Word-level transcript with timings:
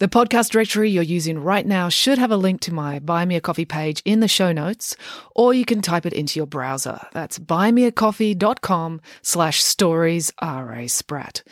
The 0.00 0.08
podcast 0.08 0.48
directory 0.48 0.88
you're 0.88 1.02
using 1.02 1.38
right 1.38 1.66
now 1.66 1.90
should 1.90 2.16
have 2.16 2.30
a 2.30 2.36
link 2.38 2.62
to 2.62 2.72
my 2.72 3.00
Buy 3.00 3.26
Me 3.26 3.36
a 3.36 3.40
Coffee 3.42 3.66
page 3.66 4.00
in 4.06 4.20
the 4.20 4.28
show 4.28 4.50
notes, 4.50 4.96
or 5.34 5.52
you 5.52 5.66
can 5.66 5.82
type 5.82 6.06
it 6.06 6.14
into 6.14 6.40
your 6.40 6.46
browser. 6.46 7.02
That's 7.12 7.38
buymeacoffee.com 7.38 9.02
slash 9.20 9.62
stories 9.62 10.32
R.A. 10.38 10.88
Spratt. 10.88 11.42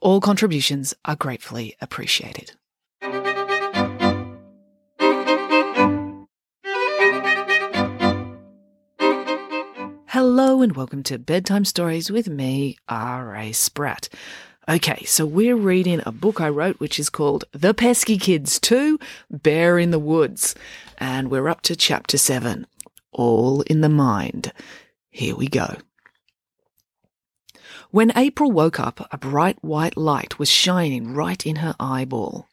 All 0.00 0.22
contributions 0.22 0.94
are 1.04 1.16
gratefully 1.16 1.76
appreciated. 1.82 2.52
Hello 10.06 10.62
and 10.62 10.74
welcome 10.74 11.02
to 11.02 11.18
Bedtime 11.18 11.66
Stories 11.66 12.10
with 12.10 12.26
me, 12.26 12.78
R.A. 12.88 13.52
Spratt. 13.52 14.08
Okay, 14.68 15.02
so 15.06 15.24
we're 15.24 15.56
reading 15.56 16.02
a 16.04 16.12
book 16.12 16.42
I 16.42 16.50
wrote 16.50 16.78
which 16.78 17.00
is 17.00 17.08
called 17.08 17.46
The 17.52 17.72
Peski 17.72 18.20
Kids 18.20 18.60
2 18.60 18.98
Bear 19.30 19.78
in 19.78 19.92
the 19.92 19.98
Woods. 19.98 20.54
And 20.98 21.30
we're 21.30 21.48
up 21.48 21.62
to 21.62 21.74
chapter 21.74 22.18
7 22.18 22.66
All 23.10 23.62
in 23.62 23.80
the 23.80 23.88
Mind. 23.88 24.52
Here 25.08 25.34
we 25.34 25.48
go. 25.48 25.76
When 27.92 28.12
April 28.14 28.52
woke 28.52 28.78
up, 28.78 29.08
a 29.10 29.16
bright 29.16 29.56
white 29.64 29.96
light 29.96 30.38
was 30.38 30.50
shining 30.50 31.14
right 31.14 31.46
in 31.46 31.56
her 31.56 31.74
eyeball. 31.80 32.46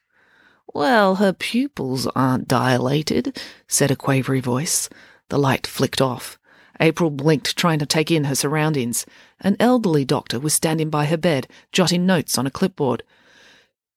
Well, 0.73 1.15
her 1.15 1.33
pupils 1.33 2.07
aren't 2.15 2.47
dilated, 2.47 3.37
said 3.67 3.91
a 3.91 3.97
quavery 3.97 4.39
voice. 4.39 4.87
The 5.27 5.37
light 5.37 5.67
flicked 5.67 5.99
off. 5.99 6.39
April 6.79 7.09
blinked, 7.09 7.55
trying 7.57 7.79
to 7.79 7.85
take 7.85 8.11
in 8.11 8.25
her 8.25 8.35
surroundings. 8.35 9.05
An 9.39 9.55
elderly 9.59 10.05
doctor 10.05 10.39
was 10.39 10.53
standing 10.53 10.89
by 10.89 11.05
her 11.05 11.17
bed, 11.17 11.47
jotting 11.71 12.05
notes 12.05 12.37
on 12.37 12.47
a 12.47 12.51
clipboard. 12.51 13.03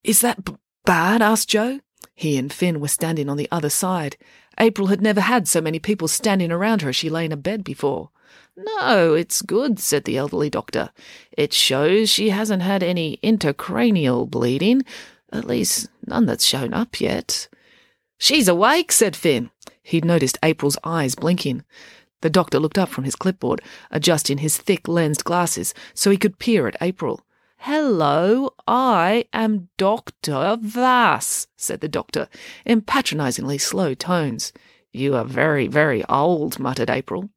Is 0.05 0.21
that 0.21 0.45
b- 0.45 0.57
bad? 0.84 1.23
asked 1.23 1.49
Joe. 1.49 1.81
He 2.15 2.37
and 2.37 2.53
Finn 2.53 2.81
were 2.81 2.89
standing 2.89 3.29
on 3.29 3.37
the 3.37 3.49
other 3.51 3.71
side. 3.71 4.17
April 4.59 4.89
had 4.89 5.01
never 5.01 5.21
had 5.21 5.47
so 5.47 5.61
many 5.61 5.79
people 5.79 6.09
standing 6.09 6.51
around 6.51 6.83
her 6.83 6.89
as 6.89 6.97
she 6.97 7.11
lay 7.11 7.25
in 7.25 7.33
a 7.33 7.37
bed 7.37 7.62
before. 7.62 8.11
No, 8.56 9.15
it's 9.15 9.41
good, 9.41 9.79
said 9.79 10.05
the 10.05 10.17
elderly 10.17 10.51
doctor. 10.51 10.91
It 11.31 11.53
shows 11.53 12.11
she 12.11 12.31
hasn't 12.31 12.62
had 12.62 12.83
any 12.83 13.19
intracranial 13.23 14.29
bleeding, 14.29 14.83
at 15.33 15.45
least 15.45 15.89
none 16.06 16.27
that's 16.27 16.45
shown 16.45 16.75
up 16.75 17.01
yet. 17.01 17.49
She's 18.19 18.49
awake, 18.49 18.91
said 18.91 19.15
Finn. 19.15 19.51
He'd 19.83 20.05
noticed 20.05 20.39
April's 20.43 20.77
eyes 20.83 21.15
blinking. 21.15 21.65
The 22.21 22.31
doctor 22.31 22.59
looked 22.59 22.79
up 22.79 22.89
from 22.89 23.05
his 23.05 23.17
clipboard, 23.17 23.63
adjusting 23.91 24.39
his 24.39 24.59
thick 24.59 24.89
lensed 24.89 25.25
glasses 25.25 25.75
so 25.95 26.11
he 26.11 26.17
could 26.17 26.39
peer 26.39 26.67
at 26.67 26.77
April. 26.81 27.25
Hello, 27.59 28.55
I 28.67 29.25
am 29.33 29.69
Dr. 29.77 30.59
Vass, 30.61 31.49
said 31.57 31.81
the 31.81 31.89
doctor, 31.89 32.29
in 32.65 32.83
patronizingly 32.83 33.59
slow 33.59 33.95
tones. 33.95 34.53
You 34.93 35.17
are 35.17 35.25
very, 35.25 35.67
very 35.67 36.05
old, 36.05 36.59
muttered 36.59 36.91
April. 36.91 37.31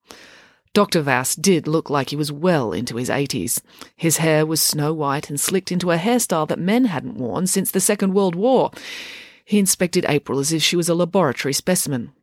Dr. 0.73 1.01
Vass 1.01 1.35
did 1.35 1.67
look 1.67 1.89
like 1.89 2.09
he 2.09 2.15
was 2.15 2.31
well 2.31 2.71
into 2.71 2.95
his 2.95 3.09
eighties. 3.09 3.61
His 3.95 4.17
hair 4.17 4.45
was 4.45 4.61
snow 4.61 4.93
white 4.93 5.29
and 5.29 5.39
slicked 5.39 5.71
into 5.71 5.91
a 5.91 5.97
hairstyle 5.97 6.47
that 6.47 6.59
men 6.59 6.85
hadn't 6.85 7.17
worn 7.17 7.45
since 7.47 7.71
the 7.71 7.81
Second 7.81 8.13
World 8.13 8.35
War. 8.35 8.71
He 9.43 9.59
inspected 9.59 10.05
April 10.07 10.39
as 10.39 10.53
if 10.53 10.63
she 10.63 10.77
was 10.77 10.87
a 10.87 10.95
laboratory 10.95 11.53
specimen. 11.53 12.13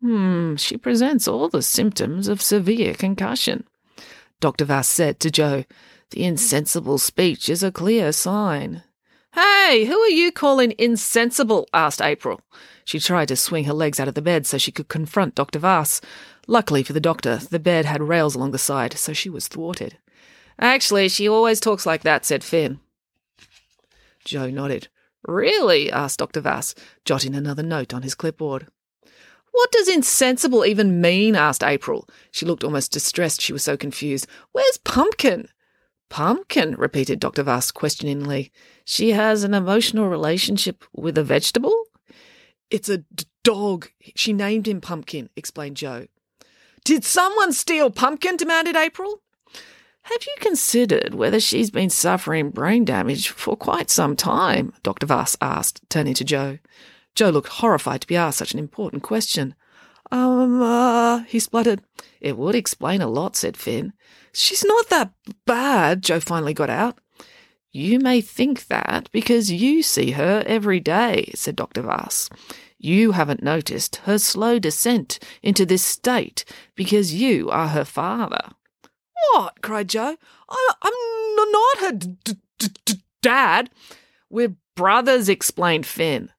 Hmm, 0.00 0.56
she 0.56 0.76
presents 0.76 1.28
all 1.28 1.48
the 1.48 1.62
symptoms 1.62 2.26
of 2.28 2.40
severe 2.40 2.94
concussion. 2.94 3.66
Dr. 4.40 4.64
Vass 4.64 4.88
said 4.88 5.20
to 5.20 5.30
Joe, 5.30 5.64
The 6.10 6.24
insensible 6.24 6.98
speech 6.98 7.48
is 7.48 7.62
a 7.62 7.70
clear 7.70 8.10
sign. 8.12 8.82
Hey, 9.34 9.84
who 9.84 9.98
are 9.98 10.08
you 10.08 10.32
calling 10.32 10.74
insensible? 10.78 11.68
asked 11.74 12.00
April. 12.00 12.40
She 12.84 12.98
tried 12.98 13.28
to 13.28 13.36
swing 13.36 13.64
her 13.64 13.74
legs 13.74 14.00
out 14.00 14.08
of 14.08 14.14
the 14.14 14.22
bed 14.22 14.46
so 14.46 14.58
she 14.58 14.72
could 14.72 14.88
confront 14.88 15.34
Dr. 15.34 15.58
Vass. 15.58 16.00
Luckily 16.48 16.82
for 16.82 16.94
the 16.94 17.00
doctor, 17.00 17.36
the 17.36 17.60
bed 17.60 17.84
had 17.84 18.02
rails 18.02 18.34
along 18.34 18.50
the 18.50 18.58
side, 18.58 18.94
so 18.94 19.12
she 19.12 19.30
was 19.30 19.46
thwarted. 19.46 19.98
Actually, 20.58 21.08
she 21.08 21.28
always 21.28 21.60
talks 21.60 21.86
like 21.86 22.02
that, 22.02 22.24
said 22.24 22.42
Finn. 22.42 22.80
Joe 24.24 24.50
nodded. 24.50 24.88
Really? 25.26 25.92
asked 25.92 26.18
Dr. 26.18 26.40
Vass, 26.40 26.74
jotting 27.04 27.34
another 27.34 27.62
note 27.62 27.94
on 27.94 28.02
his 28.02 28.14
clipboard. 28.14 28.66
What 29.52 29.72
does 29.72 29.88
insensible 29.88 30.64
even 30.64 31.00
mean? 31.00 31.36
asked 31.36 31.62
April. 31.62 32.08
She 32.30 32.46
looked 32.46 32.64
almost 32.64 32.92
distressed, 32.92 33.40
she 33.40 33.52
was 33.52 33.62
so 33.62 33.76
confused. 33.76 34.26
Where's 34.52 34.78
Pumpkin? 34.78 35.48
Pumpkin, 36.08 36.74
repeated 36.76 37.20
Dr. 37.20 37.42
Vass 37.42 37.70
questioningly. 37.70 38.50
She 38.84 39.12
has 39.12 39.44
an 39.44 39.54
emotional 39.54 40.08
relationship 40.08 40.84
with 40.92 41.16
a 41.16 41.22
vegetable? 41.24 41.84
It's 42.70 42.88
a 42.88 42.98
d- 42.98 43.24
dog. 43.44 43.88
She 44.16 44.32
named 44.32 44.66
him 44.66 44.80
Pumpkin, 44.80 45.30
explained 45.36 45.76
Joe. 45.76 46.06
Did 46.84 47.04
someone 47.04 47.52
steal 47.52 47.90
Pumpkin? 47.90 48.36
demanded 48.36 48.76
April. 48.76 49.22
Have 50.02 50.22
you 50.24 50.34
considered 50.40 51.14
whether 51.14 51.38
she's 51.38 51.70
been 51.70 51.90
suffering 51.90 52.50
brain 52.50 52.84
damage 52.84 53.28
for 53.28 53.56
quite 53.56 53.90
some 53.90 54.16
time? 54.16 54.72
Dr. 54.82 55.06
Vass 55.06 55.36
asked, 55.40 55.82
turning 55.88 56.14
to 56.14 56.24
Joe. 56.24 56.58
Joe 57.14 57.30
looked 57.30 57.48
horrified 57.48 58.02
to 58.02 58.06
be 58.06 58.16
asked 58.16 58.38
such 58.38 58.52
an 58.52 58.58
important 58.58 59.02
question. 59.02 59.54
Um, 60.10 60.60
uh, 60.62 61.20
he 61.24 61.38
spluttered. 61.38 61.82
It 62.20 62.36
would 62.36 62.54
explain 62.54 63.00
a 63.00 63.08
lot, 63.08 63.36
said 63.36 63.56
Finn. 63.56 63.92
She's 64.32 64.64
not 64.64 64.88
that 64.88 65.12
bad, 65.46 66.02
Joe 66.02 66.20
finally 66.20 66.54
got 66.54 66.70
out. 66.70 66.98
You 67.72 68.00
may 68.00 68.20
think 68.20 68.66
that 68.66 69.08
because 69.12 69.52
you 69.52 69.82
see 69.82 70.12
her 70.12 70.42
every 70.46 70.80
day, 70.80 71.30
said 71.34 71.54
Dr. 71.54 71.82
Vass. 71.82 72.28
You 72.78 73.12
haven't 73.12 73.42
noticed 73.42 73.96
her 74.04 74.18
slow 74.18 74.58
descent 74.58 75.18
into 75.42 75.64
this 75.66 75.84
state 75.84 76.44
because 76.74 77.14
you 77.14 77.50
are 77.50 77.68
her 77.68 77.84
father. 77.84 78.50
What? 79.32 79.60
cried 79.62 79.88
Joe. 79.88 80.16
I, 80.48 80.72
am 80.84 81.52
not 81.52 81.78
her 81.80 81.92
d- 81.92 82.36
d- 82.58 82.68
d- 82.84 83.02
dad. 83.22 83.70
We're 84.28 84.56
brothers, 84.74 85.28
explained 85.28 85.86
Finn. 85.86 86.30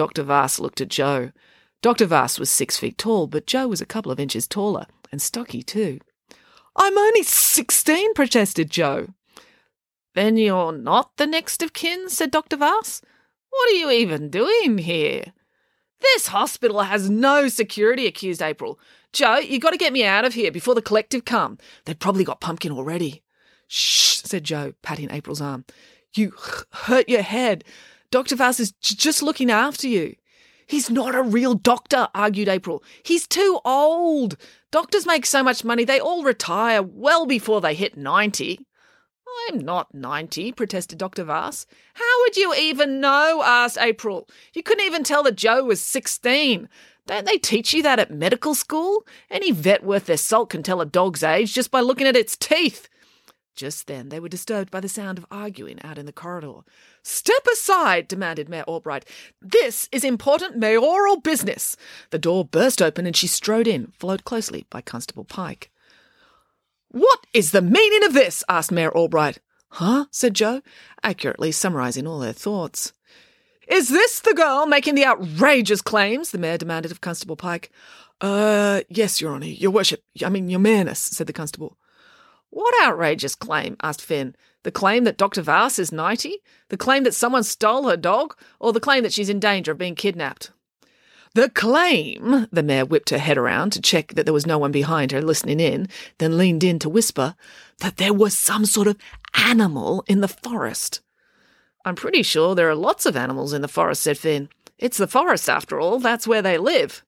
Dr. 0.00 0.22
Vass 0.22 0.58
looked 0.58 0.80
at 0.80 0.88
Joe. 0.88 1.30
Dr. 1.82 2.06
Vass 2.06 2.38
was 2.38 2.50
six 2.50 2.78
feet 2.78 2.96
tall, 2.96 3.26
but 3.26 3.46
Joe 3.46 3.68
was 3.68 3.82
a 3.82 3.84
couple 3.84 4.10
of 4.10 4.18
inches 4.18 4.48
taller, 4.48 4.86
and 5.12 5.20
stocky 5.20 5.62
too. 5.62 6.00
I'm 6.74 6.96
only 6.96 7.22
sixteen, 7.22 8.14
protested 8.14 8.70
Joe. 8.70 9.08
Then 10.14 10.38
you're 10.38 10.72
not 10.72 11.18
the 11.18 11.26
next 11.26 11.62
of 11.62 11.74
kin, 11.74 12.08
said 12.08 12.30
Dr. 12.30 12.56
Vass. 12.56 13.02
What 13.50 13.68
are 13.68 13.74
you 13.74 13.90
even 13.90 14.30
doing 14.30 14.78
here? 14.78 15.34
This 16.00 16.28
hospital 16.28 16.80
has 16.80 17.10
no 17.10 17.48
security, 17.48 18.06
accused 18.06 18.40
April. 18.40 18.80
Joe, 19.12 19.36
you 19.36 19.60
got 19.60 19.72
to 19.72 19.76
get 19.76 19.92
me 19.92 20.02
out 20.02 20.24
of 20.24 20.32
here 20.32 20.50
before 20.50 20.74
the 20.74 20.80
collective 20.80 21.26
come. 21.26 21.58
They've 21.84 21.98
probably 21.98 22.24
got 22.24 22.40
Pumpkin 22.40 22.72
already. 22.72 23.22
Shh, 23.68 24.22
said 24.24 24.44
Joe, 24.44 24.72
patting 24.80 25.10
April's 25.10 25.42
arm. 25.42 25.66
You 26.14 26.32
hurt 26.70 27.06
your 27.06 27.20
head. 27.20 27.64
Dr. 28.10 28.36
Vass 28.36 28.60
is 28.60 28.72
j- 28.72 28.96
just 28.96 29.22
looking 29.22 29.50
after 29.50 29.86
you. 29.86 30.16
He's 30.66 30.90
not 30.90 31.14
a 31.14 31.22
real 31.22 31.54
doctor, 31.54 32.08
argued 32.14 32.48
April. 32.48 32.82
He's 33.02 33.26
too 33.26 33.60
old. 33.64 34.36
Doctors 34.70 35.06
make 35.06 35.26
so 35.26 35.42
much 35.42 35.64
money 35.64 35.84
they 35.84 35.98
all 35.98 36.22
retire 36.22 36.82
well 36.82 37.26
before 37.26 37.60
they 37.60 37.74
hit 37.74 37.96
90. 37.96 38.60
I'm 39.48 39.58
not 39.58 39.94
90, 39.94 40.52
protested 40.52 40.98
Dr. 40.98 41.24
Vass. 41.24 41.66
How 41.94 42.20
would 42.20 42.36
you 42.36 42.54
even 42.54 43.00
know? 43.00 43.42
asked 43.44 43.78
April. 43.78 44.28
You 44.54 44.62
couldn't 44.62 44.86
even 44.86 45.04
tell 45.04 45.22
that 45.24 45.36
Joe 45.36 45.64
was 45.64 45.80
16. 45.80 46.68
Don't 47.06 47.26
they 47.26 47.38
teach 47.38 47.72
you 47.72 47.82
that 47.82 47.98
at 47.98 48.10
medical 48.10 48.54
school? 48.54 49.04
Any 49.30 49.50
vet 49.50 49.82
worth 49.82 50.06
their 50.06 50.16
salt 50.16 50.50
can 50.50 50.62
tell 50.62 50.80
a 50.80 50.86
dog's 50.86 51.22
age 51.22 51.54
just 51.54 51.70
by 51.70 51.80
looking 51.80 52.06
at 52.06 52.16
its 52.16 52.36
teeth. 52.36 52.88
Just 53.60 53.88
then 53.88 54.08
they 54.08 54.18
were 54.20 54.30
disturbed 54.30 54.70
by 54.70 54.80
the 54.80 54.88
sound 54.88 55.18
of 55.18 55.26
arguing 55.30 55.80
out 55.84 55.98
in 55.98 56.06
the 56.06 56.14
corridor. 56.14 56.60
Step 57.02 57.46
aside, 57.52 58.08
demanded 58.08 58.48
Mayor 58.48 58.62
Albright. 58.62 59.04
This 59.42 59.86
is 59.92 60.02
important 60.02 60.56
mayoral 60.56 61.20
business. 61.20 61.76
The 62.08 62.18
door 62.18 62.42
burst 62.42 62.80
open 62.80 63.04
and 63.04 63.14
she 63.14 63.26
strode 63.26 63.68
in, 63.68 63.92
followed 63.98 64.24
closely 64.24 64.64
by 64.70 64.80
Constable 64.80 65.24
Pike. 65.24 65.70
What 66.88 67.26
is 67.34 67.50
the 67.50 67.60
meaning 67.60 68.02
of 68.02 68.14
this? 68.14 68.42
asked 68.48 68.72
Mayor 68.72 68.96
Albright. 68.96 69.40
Huh? 69.72 70.06
said 70.10 70.32
Joe, 70.32 70.62
accurately 71.02 71.52
summarizing 71.52 72.06
all 72.06 72.20
their 72.20 72.32
thoughts. 72.32 72.94
Is 73.68 73.90
this 73.90 74.20
the 74.20 74.32
girl 74.32 74.64
making 74.64 74.94
the 74.94 75.04
outrageous 75.04 75.82
claims? 75.82 76.30
the 76.30 76.38
mayor 76.38 76.56
demanded 76.56 76.92
of 76.92 77.02
Constable 77.02 77.36
Pike. 77.36 77.70
Uh, 78.22 78.80
yes, 78.88 79.20
Your 79.20 79.34
Honour, 79.34 79.44
Your 79.44 79.70
Worship, 79.70 80.02
I 80.24 80.30
mean, 80.30 80.48
Your 80.48 80.60
Mayorness, 80.60 80.96
said 80.96 81.26
the 81.26 81.34
constable. 81.34 81.76
What 82.50 82.74
outrageous 82.84 83.34
claim? 83.34 83.76
asked 83.82 84.02
Finn. 84.02 84.34
The 84.62 84.70
claim 84.72 85.04
that 85.04 85.16
Dr. 85.16 85.40
Vass 85.40 85.78
is 85.78 85.92
90? 85.92 86.38
The 86.68 86.76
claim 86.76 87.04
that 87.04 87.14
someone 87.14 87.44
stole 87.44 87.88
her 87.88 87.96
dog? 87.96 88.36
Or 88.58 88.72
the 88.72 88.80
claim 88.80 89.02
that 89.04 89.12
she's 89.12 89.28
in 89.28 89.40
danger 89.40 89.72
of 89.72 89.78
being 89.78 89.94
kidnapped? 89.94 90.50
The 91.34 91.48
claim, 91.48 92.48
the 92.50 92.62
mayor 92.62 92.84
whipped 92.84 93.10
her 93.10 93.18
head 93.18 93.38
around 93.38 93.70
to 93.72 93.80
check 93.80 94.14
that 94.14 94.24
there 94.24 94.34
was 94.34 94.48
no 94.48 94.58
one 94.58 94.72
behind 94.72 95.12
her 95.12 95.22
listening 95.22 95.60
in, 95.60 95.88
then 96.18 96.36
leaned 96.36 96.64
in 96.64 96.80
to 96.80 96.88
whisper 96.88 97.36
that 97.78 97.98
there 97.98 98.12
was 98.12 98.36
some 98.36 98.66
sort 98.66 98.88
of 98.88 98.98
animal 99.34 100.02
in 100.08 100.22
the 100.22 100.28
forest. 100.28 101.00
I'm 101.84 101.94
pretty 101.94 102.24
sure 102.24 102.54
there 102.54 102.68
are 102.68 102.74
lots 102.74 103.06
of 103.06 103.16
animals 103.16 103.52
in 103.52 103.62
the 103.62 103.68
forest, 103.68 104.02
said 104.02 104.18
Finn. 104.18 104.48
It's 104.76 104.98
the 104.98 105.06
forest, 105.06 105.48
after 105.48 105.78
all. 105.78 106.00
That's 106.00 106.26
where 106.26 106.42
they 106.42 106.58
live. 106.58 107.04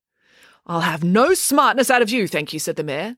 I'll 0.67 0.83
have 0.83 1.03
no 1.03 1.35
smartness 1.35 1.91
out 1.91 2.03
of 2.03 2.11
you, 2.11 2.29
thank 2.29 2.53
you, 2.53 2.61
said 2.61 2.77
the 2.77 2.85
mayor. 2.85 3.17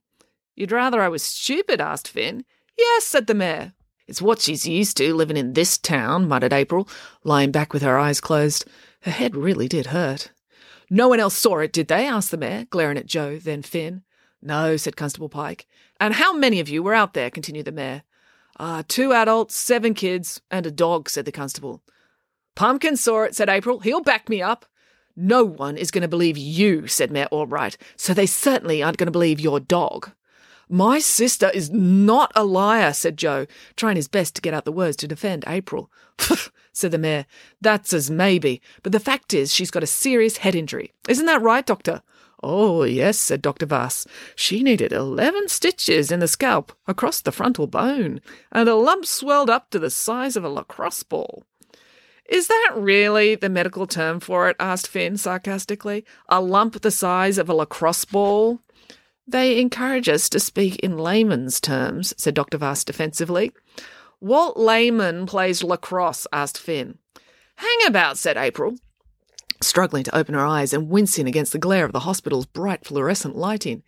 You'd 0.54 0.72
rather 0.72 1.00
I 1.00 1.08
was 1.08 1.22
stupid? 1.22 1.80
asked 1.80 2.08
Finn. 2.08 2.44
Yes, 2.78 3.04
said 3.04 3.26
the 3.26 3.34
mayor. 3.34 3.72
It's 4.06 4.22
what 4.22 4.40
she's 4.40 4.66
used 4.66 4.96
to, 4.98 5.14
living 5.14 5.36
in 5.36 5.54
this 5.54 5.78
town, 5.78 6.28
muttered 6.28 6.52
April, 6.52 6.88
lying 7.22 7.50
back 7.50 7.72
with 7.72 7.82
her 7.82 7.98
eyes 7.98 8.20
closed. 8.20 8.66
Her 9.02 9.10
head 9.10 9.34
really 9.34 9.68
did 9.68 9.86
hurt. 9.86 10.30
No 10.90 11.08
one 11.08 11.20
else 11.20 11.36
saw 11.36 11.58
it, 11.58 11.72
did 11.72 11.88
they? 11.88 12.06
asked 12.06 12.30
the 12.30 12.36
mayor, 12.36 12.66
glaring 12.68 12.98
at 12.98 13.06
Joe, 13.06 13.38
then 13.38 13.62
Finn. 13.62 14.02
No, 14.42 14.76
said 14.76 14.96
Constable 14.96 15.30
Pike. 15.30 15.66
And 15.98 16.14
how 16.14 16.34
many 16.34 16.60
of 16.60 16.68
you 16.68 16.82
were 16.82 16.94
out 16.94 17.14
there? 17.14 17.30
continued 17.30 17.64
the 17.64 17.72
mayor. 17.72 18.02
Ah, 18.58 18.78
uh, 18.78 18.82
two 18.86 19.12
adults, 19.12 19.56
seven 19.56 19.94
kids, 19.94 20.40
and 20.50 20.66
a 20.66 20.70
dog, 20.70 21.08
said 21.08 21.24
the 21.24 21.32
constable. 21.32 21.82
Pumpkin 22.54 22.96
saw 22.96 23.22
it, 23.22 23.34
said 23.34 23.48
April. 23.48 23.80
He'll 23.80 24.02
back 24.02 24.28
me 24.28 24.40
up. 24.40 24.66
No 25.16 25.44
one 25.44 25.76
is 25.76 25.90
going 25.90 26.02
to 26.02 26.08
believe 26.08 26.38
you, 26.38 26.86
said 26.86 27.10
Mayor 27.10 27.26
Albright, 27.32 27.76
so 27.96 28.14
they 28.14 28.26
certainly 28.26 28.82
aren't 28.82 28.96
going 28.96 29.06
to 29.06 29.12
believe 29.12 29.40
your 29.40 29.58
dog. 29.58 30.12
My 30.74 30.98
sister 30.98 31.52
is 31.54 31.70
not 31.70 32.32
a 32.34 32.42
liar, 32.42 32.92
said 32.92 33.16
Joe, 33.16 33.46
trying 33.76 33.94
his 33.94 34.08
best 34.08 34.34
to 34.34 34.42
get 34.42 34.54
out 34.54 34.64
the 34.64 34.72
words 34.72 34.96
to 34.96 35.06
defend 35.06 35.44
April. 35.46 35.88
said 36.72 36.90
the 36.90 36.98
mayor. 36.98 37.26
That's 37.60 37.92
as 37.92 38.10
maybe, 38.10 38.60
but 38.82 38.90
the 38.90 38.98
fact 38.98 39.32
is 39.32 39.54
she's 39.54 39.70
got 39.70 39.84
a 39.84 39.86
serious 39.86 40.38
head 40.38 40.56
injury. 40.56 40.92
Isn't 41.08 41.26
that 41.26 41.42
right, 41.42 41.64
Doctor? 41.64 42.02
Oh, 42.42 42.82
yes, 42.82 43.18
said 43.18 43.40
Dr. 43.40 43.66
Vass. 43.66 44.04
She 44.34 44.64
needed 44.64 44.92
eleven 44.92 45.46
stitches 45.46 46.10
in 46.10 46.18
the 46.18 46.26
scalp 46.26 46.72
across 46.88 47.20
the 47.20 47.30
frontal 47.30 47.68
bone, 47.68 48.20
and 48.50 48.68
a 48.68 48.74
lump 48.74 49.06
swelled 49.06 49.48
up 49.48 49.70
to 49.70 49.78
the 49.78 49.90
size 49.90 50.34
of 50.34 50.42
a 50.42 50.48
lacrosse 50.48 51.04
ball. 51.04 51.44
Is 52.28 52.48
that 52.48 52.72
really 52.74 53.36
the 53.36 53.48
medical 53.48 53.86
term 53.86 54.18
for 54.18 54.48
it? 54.48 54.56
asked 54.58 54.88
Finn 54.88 55.18
sarcastically. 55.18 56.04
A 56.28 56.40
lump 56.40 56.80
the 56.82 56.90
size 56.90 57.38
of 57.38 57.48
a 57.48 57.54
lacrosse 57.54 58.04
ball? 58.04 58.58
They 59.26 59.58
encourage 59.58 60.08
us 60.08 60.28
to 60.30 60.40
speak 60.40 60.76
in 60.76 60.98
layman's 60.98 61.60
terms, 61.60 62.14
said 62.18 62.34
Dr. 62.34 62.58
Vass 62.58 62.84
defensively. 62.84 63.52
Walt 64.20 64.56
Layman 64.56 65.26
plays 65.26 65.62
lacrosse? 65.62 66.26
asked 66.32 66.58
Finn. 66.58 66.98
Hang 67.56 67.86
about, 67.86 68.18
said 68.18 68.36
April, 68.36 68.76
struggling 69.62 70.04
to 70.04 70.16
open 70.16 70.34
her 70.34 70.44
eyes 70.44 70.72
and 70.72 70.88
wincing 70.88 71.26
against 71.26 71.52
the 71.52 71.58
glare 71.58 71.84
of 71.84 71.92
the 71.92 72.00
hospital's 72.00 72.46
bright 72.46 72.84
fluorescent 72.84 73.36
lighting. 73.36 73.82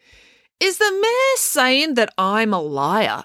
Is 0.60 0.78
the 0.78 0.90
mayor 0.90 1.36
saying 1.36 1.94
that 1.94 2.12
I'm 2.16 2.54
a 2.54 2.60
liar? 2.60 3.24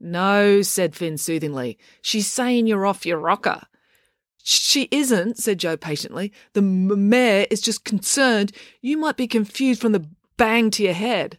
No, 0.00 0.62
said 0.62 0.96
Finn 0.96 1.18
soothingly. 1.18 1.78
She's 2.02 2.26
saying 2.26 2.66
you're 2.66 2.86
off 2.86 3.06
your 3.06 3.18
rocker. 3.18 3.62
She 4.42 4.88
isn't, 4.90 5.38
said 5.38 5.58
Joe 5.58 5.76
patiently. 5.76 6.32
The 6.52 6.62
mayor 6.62 7.46
is 7.50 7.60
just 7.60 7.84
concerned 7.84 8.52
you 8.82 8.96
might 8.98 9.16
be 9.16 9.26
confused 9.26 9.80
from 9.80 9.92
the 9.92 10.06
bang 10.36 10.70
to 10.72 10.82
your 10.82 10.92
head. 10.92 11.38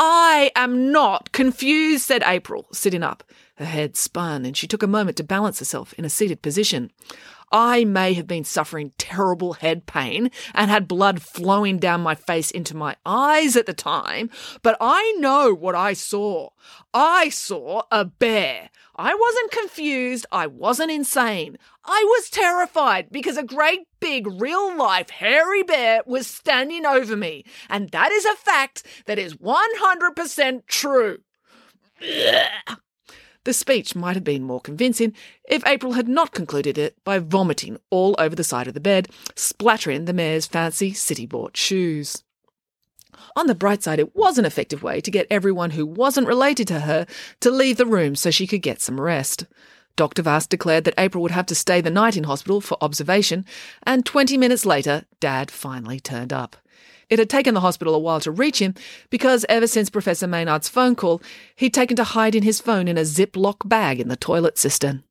I 0.00 0.52
am 0.54 0.92
not 0.92 1.32
confused, 1.32 2.04
said 2.04 2.22
April, 2.24 2.66
sitting 2.72 3.02
up. 3.02 3.24
Her 3.56 3.64
head 3.64 3.96
spun, 3.96 4.44
and 4.44 4.56
she 4.56 4.68
took 4.68 4.84
a 4.84 4.86
moment 4.86 5.16
to 5.16 5.24
balance 5.24 5.58
herself 5.58 5.92
in 5.94 6.04
a 6.04 6.08
seated 6.08 6.40
position. 6.40 6.92
I 7.50 7.84
may 7.84 8.14
have 8.14 8.26
been 8.26 8.44
suffering 8.44 8.92
terrible 8.98 9.54
head 9.54 9.86
pain 9.86 10.30
and 10.54 10.70
had 10.70 10.88
blood 10.88 11.22
flowing 11.22 11.78
down 11.78 12.00
my 12.00 12.14
face 12.14 12.50
into 12.50 12.76
my 12.76 12.96
eyes 13.06 13.56
at 13.56 13.66
the 13.66 13.72
time, 13.72 14.30
but 14.62 14.76
I 14.80 15.14
know 15.18 15.54
what 15.54 15.74
I 15.74 15.92
saw. 15.92 16.50
I 16.92 17.28
saw 17.28 17.82
a 17.90 18.04
bear. 18.04 18.70
I 18.96 19.14
wasn't 19.14 19.52
confused. 19.52 20.26
I 20.32 20.48
wasn't 20.48 20.90
insane. 20.90 21.56
I 21.84 22.04
was 22.04 22.30
terrified 22.30 23.10
because 23.10 23.36
a 23.36 23.44
great 23.44 23.86
big 24.00 24.26
real 24.26 24.76
life 24.76 25.10
hairy 25.10 25.62
bear 25.62 26.02
was 26.04 26.26
standing 26.26 26.84
over 26.84 27.16
me. 27.16 27.44
And 27.70 27.90
that 27.90 28.10
is 28.10 28.24
a 28.24 28.34
fact 28.34 28.84
that 29.06 29.18
is 29.18 29.34
100% 29.36 30.66
true. 30.66 31.18
The 33.48 33.54
speech 33.54 33.94
might 33.94 34.14
have 34.14 34.24
been 34.24 34.42
more 34.42 34.60
convincing 34.60 35.14
if 35.48 35.66
April 35.66 35.94
had 35.94 36.06
not 36.06 36.32
concluded 36.32 36.76
it 36.76 37.02
by 37.02 37.18
vomiting 37.18 37.78
all 37.88 38.14
over 38.18 38.36
the 38.36 38.44
side 38.44 38.68
of 38.68 38.74
the 38.74 38.78
bed, 38.78 39.08
splattering 39.36 40.04
the 40.04 40.12
mayor's 40.12 40.46
fancy 40.46 40.92
city 40.92 41.24
bought 41.24 41.56
shoes. 41.56 42.24
On 43.36 43.46
the 43.46 43.54
bright 43.54 43.82
side, 43.82 44.00
it 44.00 44.14
was 44.14 44.36
an 44.36 44.44
effective 44.44 44.82
way 44.82 45.00
to 45.00 45.10
get 45.10 45.26
everyone 45.30 45.70
who 45.70 45.86
wasn't 45.86 46.26
related 46.26 46.68
to 46.68 46.80
her 46.80 47.06
to 47.40 47.50
leave 47.50 47.78
the 47.78 47.86
room 47.86 48.14
so 48.14 48.30
she 48.30 48.46
could 48.46 48.60
get 48.60 48.82
some 48.82 49.00
rest. 49.00 49.46
Dr. 49.96 50.20
Vass 50.20 50.46
declared 50.46 50.84
that 50.84 50.92
April 50.98 51.22
would 51.22 51.32
have 51.32 51.46
to 51.46 51.54
stay 51.54 51.80
the 51.80 51.88
night 51.88 52.18
in 52.18 52.24
hospital 52.24 52.60
for 52.60 52.76
observation, 52.82 53.46
and 53.82 54.04
20 54.04 54.36
minutes 54.36 54.66
later, 54.66 55.06
Dad 55.20 55.50
finally 55.50 56.00
turned 56.00 56.34
up. 56.34 56.58
It 57.10 57.18
had 57.18 57.30
taken 57.30 57.54
the 57.54 57.60
hospital 57.60 57.94
a 57.94 57.98
while 57.98 58.20
to 58.20 58.30
reach 58.30 58.60
him 58.60 58.74
because 59.10 59.46
ever 59.48 59.66
since 59.66 59.90
Professor 59.90 60.26
Maynard's 60.26 60.68
phone 60.68 60.94
call, 60.94 61.22
he'd 61.56 61.74
taken 61.74 61.96
to 61.96 62.04
hide 62.04 62.34
in 62.34 62.42
his 62.42 62.60
phone 62.60 62.88
in 62.88 62.98
a 62.98 63.02
Ziploc 63.02 63.68
bag 63.68 64.00
in 64.00 64.08
the 64.08 64.16
toilet 64.16 64.58
cistern. 64.58 65.02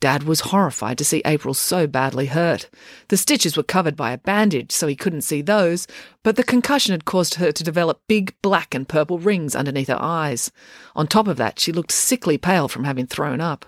Dad 0.00 0.24
was 0.24 0.40
horrified 0.40 0.98
to 0.98 1.04
see 1.04 1.22
April 1.24 1.54
so 1.54 1.86
badly 1.86 2.26
hurt. 2.26 2.68
The 3.08 3.16
stitches 3.16 3.56
were 3.56 3.62
covered 3.62 3.96
by 3.96 4.12
a 4.12 4.18
bandage, 4.18 4.70
so 4.70 4.86
he 4.86 4.96
couldn't 4.96 5.22
see 5.22 5.40
those, 5.40 5.86
but 6.22 6.36
the 6.36 6.42
concussion 6.42 6.92
had 6.92 7.06
caused 7.06 7.36
her 7.36 7.52
to 7.52 7.64
develop 7.64 8.02
big 8.06 8.34
black 8.42 8.74
and 8.74 8.88
purple 8.88 9.18
rings 9.18 9.56
underneath 9.56 9.88
her 9.88 9.98
eyes. 9.98 10.52
On 10.94 11.06
top 11.06 11.26
of 11.26 11.38
that, 11.38 11.58
she 11.58 11.72
looked 11.72 11.92
sickly 11.92 12.36
pale 12.36 12.68
from 12.68 12.84
having 12.84 13.06
thrown 13.06 13.40
up. 13.40 13.64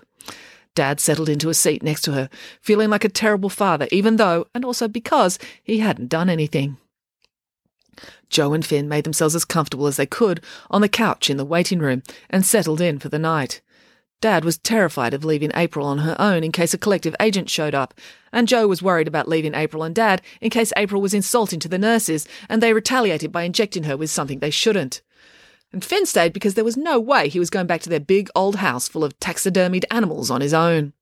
Dad 0.75 0.99
settled 0.99 1.27
into 1.27 1.49
a 1.49 1.55
seat 1.55 1.81
next 1.81 2.03
to 2.03 2.11
her, 2.11 2.29
feeling 2.61 2.91
like 2.91 3.03
a 3.03 3.09
terrible 3.09 3.49
father, 3.49 3.87
even 3.91 4.17
though, 4.17 4.45
and 4.53 4.63
also 4.63 4.87
because, 4.87 5.39
he 5.63 5.79
hadn't 5.79 6.09
done 6.09 6.29
anything. 6.29 6.77
Joe 8.29 8.53
and 8.53 8.65
Finn 8.65 8.87
made 8.87 9.03
themselves 9.03 9.35
as 9.35 9.45
comfortable 9.45 9.87
as 9.87 9.97
they 9.97 10.05
could 10.05 10.41
on 10.69 10.81
the 10.81 10.89
couch 10.89 11.29
in 11.29 11.37
the 11.37 11.45
waiting 11.45 11.79
room 11.79 12.03
and 12.29 12.45
settled 12.45 12.81
in 12.81 12.99
for 12.99 13.09
the 13.09 13.19
night. 13.19 13.61
Dad 14.19 14.43
was 14.43 14.57
terrified 14.57 15.13
of 15.13 15.23
leaving 15.23 15.51
April 15.53 15.85
on 15.85 15.99
her 15.99 16.15
own 16.19 16.43
in 16.43 16.51
case 16.51 16.73
a 16.73 16.77
collective 16.77 17.15
agent 17.19 17.49
showed 17.49 17.75
up, 17.75 17.93
and 18.31 18.47
Joe 18.47 18.67
was 18.67 18.81
worried 18.81 19.07
about 19.07 19.27
leaving 19.27 19.53
April 19.53 19.83
and 19.83 19.93
Dad 19.93 20.23
in 20.41 20.49
case 20.49 20.73
April 20.75 21.01
was 21.01 21.13
insulting 21.13 21.59
to 21.59 21.67
the 21.69 21.77
nurses 21.77 22.27
and 22.49 22.61
they 22.61 22.73
retaliated 22.73 23.31
by 23.31 23.43
injecting 23.43 23.83
her 23.83 23.95
with 23.95 24.09
something 24.09 24.39
they 24.39 24.49
shouldn't. 24.49 25.01
And 25.71 25.85
Finn 25.85 26.05
stayed 26.05 26.33
because 26.33 26.55
there 26.55 26.63
was 26.63 26.77
no 26.77 26.99
way 26.99 27.29
he 27.29 27.39
was 27.39 27.51
going 27.51 27.67
back 27.67 27.81
to 27.81 27.89
their 27.89 27.99
big 27.99 28.29
old 28.35 28.55
house 28.55 28.87
full 28.87 29.03
of 29.03 29.19
taxidermied 29.19 29.85
animals 29.91 30.31
on 30.31 30.41
his 30.41 30.53
own. 30.53 30.93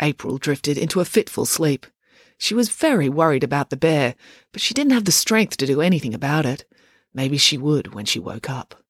April 0.00 0.38
drifted 0.38 0.78
into 0.78 1.00
a 1.00 1.04
fitful 1.04 1.46
sleep. 1.46 1.86
She 2.42 2.54
was 2.54 2.70
very 2.70 3.08
worried 3.08 3.44
about 3.44 3.70
the 3.70 3.76
bear, 3.76 4.16
but 4.50 4.60
she 4.60 4.74
didn't 4.74 4.94
have 4.94 5.04
the 5.04 5.12
strength 5.12 5.56
to 5.58 5.66
do 5.66 5.80
anything 5.80 6.12
about 6.12 6.44
it. 6.44 6.64
Maybe 7.14 7.38
she 7.38 7.56
would 7.56 7.94
when 7.94 8.04
she 8.04 8.18
woke 8.18 8.50
up. 8.50 8.82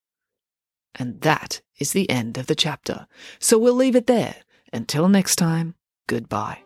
And 0.94 1.20
that 1.20 1.60
is 1.78 1.92
the 1.92 2.08
end 2.08 2.38
of 2.38 2.46
the 2.46 2.54
chapter. 2.54 3.06
So 3.38 3.58
we'll 3.58 3.74
leave 3.74 3.94
it 3.94 4.06
there. 4.06 4.36
Until 4.72 5.06
next 5.06 5.36
time, 5.36 5.74
goodbye. 6.06 6.62